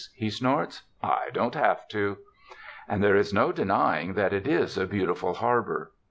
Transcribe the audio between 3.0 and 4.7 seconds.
there is no denying that it